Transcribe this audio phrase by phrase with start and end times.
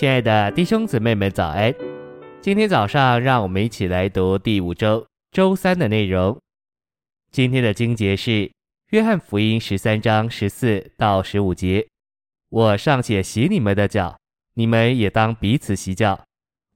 [0.00, 1.74] 亲爱的弟兄姊妹们，早安！
[2.40, 6.40] 今天早上，让我们一起来读第五周周三的内容。
[7.30, 8.30] 今天的经节是
[8.92, 11.86] 《约翰福音》十三章十四到十五节。
[12.48, 14.18] 我尚且洗你们的脚，
[14.54, 16.18] 你们也当彼此洗脚。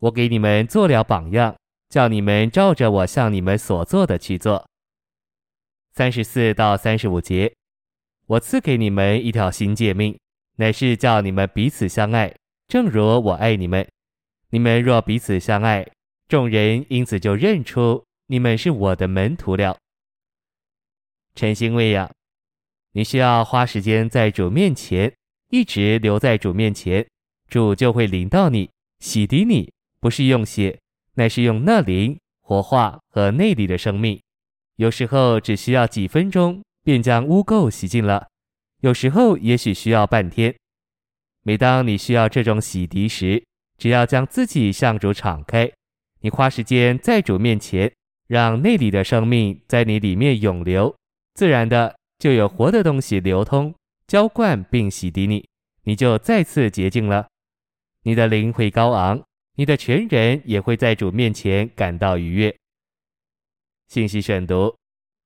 [0.00, 1.54] 我给你们做了榜样，
[1.90, 4.66] 叫你们照着我向你们所做的去做。
[5.94, 7.54] 三十四到三十五节，
[8.26, 10.18] 我赐给你们一条新诫命，
[10.56, 12.34] 乃是叫你们彼此相爱。
[12.72, 13.86] 正如我爱你们，
[14.48, 15.86] 你们若彼此相爱，
[16.26, 19.76] 众人因此就认出你们是我的门徒了。
[21.34, 22.10] 晨星喂养，
[22.92, 25.14] 你需要花时间在主面前，
[25.50, 27.06] 一直留在主面前，
[27.46, 29.70] 主就会临到你，洗涤你，
[30.00, 30.80] 不是用血，
[31.16, 34.18] 乃是用那灵活化和内里的生命。
[34.76, 38.28] 有时候只需要几分钟，便将污垢洗净了；
[38.80, 40.54] 有时候也许需要半天。
[41.42, 43.44] 每当你需要这种洗涤时，
[43.76, 45.70] 只要将自己向主敞开，
[46.20, 47.92] 你花时间在主面前，
[48.28, 50.94] 让内里的生命在你里面涌流，
[51.34, 53.74] 自然的就有活的东西流通、
[54.06, 55.44] 浇灌并洗涤你，
[55.82, 57.26] 你就再次洁净了。
[58.04, 59.20] 你的灵会高昂，
[59.56, 62.56] 你的全人也会在主面前感到愉悦。
[63.88, 64.76] 信息选读：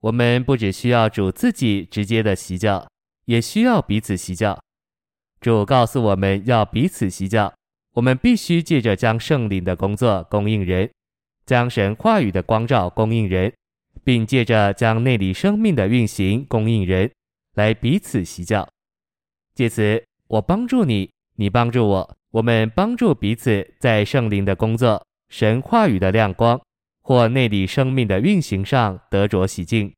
[0.00, 2.88] 我们不只需要主自己直接的洗脚，
[3.26, 4.60] 也需要彼此洗脚。
[5.40, 7.52] 主告诉我们要彼此洗脚，
[7.94, 10.90] 我们必须借着将圣灵的工作供应人，
[11.46, 13.52] 将神话语的光照供应人，
[14.04, 17.10] 并借着将内里生命的运行供应人，
[17.54, 18.68] 来彼此洗脚。
[19.54, 26.60] 借此，我帮助你，你帮助我，我们帮助彼此在圣灵的工作、神话语的亮光
[27.00, 29.90] 或内里生命的运行上得着洗净。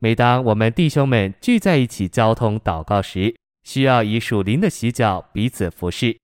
[0.00, 3.36] 每当我们弟兄们聚在一起交通祷告时，
[3.70, 6.18] 需要以属灵的洗脚彼此服侍。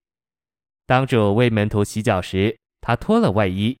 [0.85, 3.77] 当主为门徒洗脚时，他脱了外衣，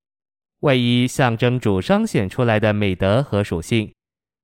[0.61, 3.91] 外衣象征主彰显出来的美德和属性；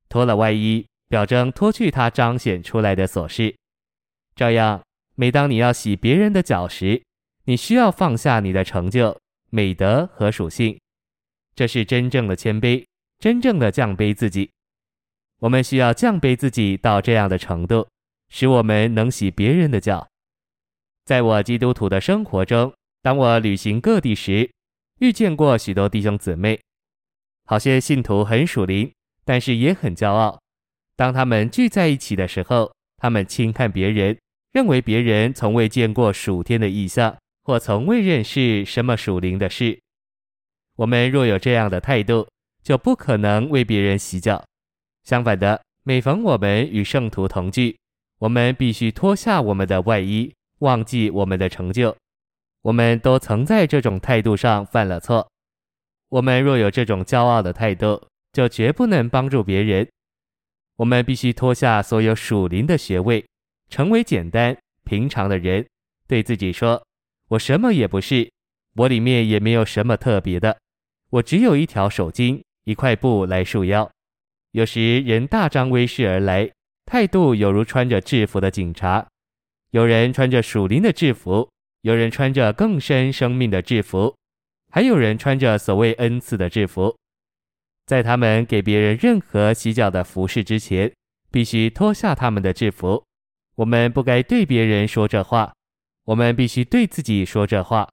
[0.09, 3.55] 脱了外衣，表征脱去他彰显出来的琐事。
[4.35, 4.83] 这样，
[5.15, 7.01] 每当你要洗别人的脚时，
[7.45, 9.17] 你需要放下你的成就、
[9.49, 10.77] 美德和属性。
[11.55, 12.83] 这是真正的谦卑，
[13.19, 14.51] 真正的降卑自己。
[15.39, 17.87] 我们需要降卑自己到这样的程度。
[18.33, 20.07] 使我们能洗别人的脚。
[21.05, 22.73] 在我基督徒的生活中，
[23.03, 24.49] 当我旅行各地时，
[24.99, 26.59] 遇见过许多弟兄姊妹，
[27.45, 28.91] 好些信徒很属灵，
[29.23, 30.41] 但是也很骄傲。
[30.95, 34.17] 当他们聚在一起的时候，他们轻看别人，
[34.51, 39.79] 认为别人从未见过属天的异象，或从未认识什么属灵的事。
[40.77, 42.27] 我们若有这样的态度，
[42.63, 44.43] 就不可能为别人洗脚。
[45.03, 47.77] 相反的，每逢我们与圣徒同聚，
[48.23, 51.93] 我们必须脱下我们的外衣，忘记我们的成就。
[52.61, 55.29] 我们都曾在这种态度上犯了错。
[56.07, 58.01] 我们若有这种骄傲的态度，
[58.31, 59.85] 就绝不能帮助别人。
[60.77, 63.25] 我们必须脱下所有属灵的学位，
[63.69, 65.67] 成为简单平常的人，
[66.07, 66.81] 对自己说
[67.27, 68.31] ：“我什么也不是，
[68.75, 70.57] 我里面也没有什么特别的，
[71.09, 73.91] 我只有一条手巾，一块布来束腰。
[74.51, 76.49] 有时人大张威势而来。”
[76.93, 79.03] 态度有如穿着制服的警察，
[79.71, 81.49] 有人穿着属灵的制服，
[81.81, 84.15] 有人穿着更深生命的制服，
[84.69, 86.95] 还有人穿着所谓恩赐的制服。
[87.87, 90.93] 在他们给别人任何洗脚的服饰之前，
[91.31, 93.03] 必须脱下他们的制服。
[93.55, 95.51] 我们不该对别人说这话，
[96.05, 97.89] 我们必须对自己说这话。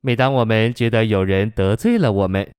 [0.00, 2.50] 每当我们觉得有人得罪了我们，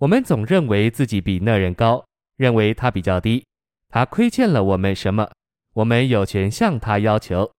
[0.00, 2.04] 我们总认为自己比那人高，
[2.36, 3.42] 认为他比较低。
[3.88, 5.30] 他亏欠了我们什么？
[5.74, 7.50] 我们有权向他要求。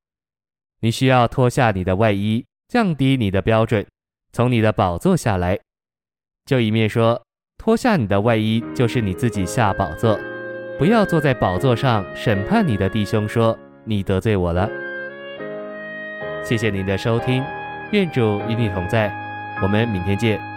[0.81, 3.85] 你需要脱下你的外衣，降低你的标准，
[4.31, 5.59] 从你的宝座下来。
[6.45, 7.21] 就一面说，
[7.57, 10.19] 脱下你的外衣，就是你自己下宝座，
[10.77, 14.69] 不要坐在宝座上审判你的弟兄，说你得罪我了。
[16.43, 17.43] 谢谢您的收听，
[17.91, 19.13] 愿主与你同在，
[19.61, 20.48] 我们明天见。